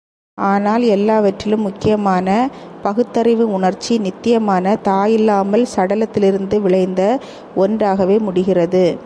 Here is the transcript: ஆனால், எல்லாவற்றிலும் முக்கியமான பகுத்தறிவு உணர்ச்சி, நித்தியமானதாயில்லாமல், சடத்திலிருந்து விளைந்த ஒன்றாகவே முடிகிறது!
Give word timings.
ஆனால், 0.37 0.81
எல்லாவற்றிலும் 0.81 1.61
முக்கியமான 1.61 2.49
பகுத்தறிவு 2.81 3.51
உணர்ச்சி, 3.51 3.99
நித்தியமானதாயில்லாமல், 3.99 5.65
சடத்திலிருந்து 5.75 6.61
விளைந்த 6.61 7.19
ஒன்றாகவே 7.55 8.19
முடிகிறது! 8.19 8.97